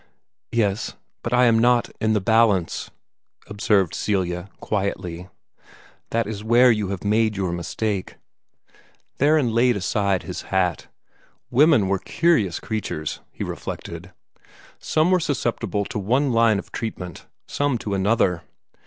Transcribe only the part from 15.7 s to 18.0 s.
to one line of treatment, some to